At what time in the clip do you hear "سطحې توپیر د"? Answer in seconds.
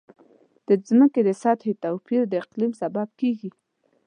1.41-2.33